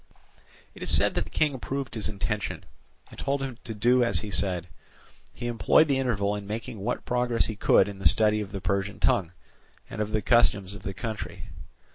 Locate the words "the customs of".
10.11-10.81